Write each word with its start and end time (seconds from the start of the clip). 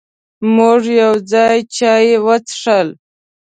مونږ 0.55 0.83
یو 1.01 1.13
ځای 1.31 1.57
چای 1.75 2.07
وڅښل. 2.25 2.87